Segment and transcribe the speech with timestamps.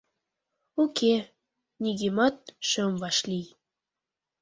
[0.83, 1.15] Уке,
[1.83, 2.35] нигӧмат
[2.69, 3.47] шым вашлий.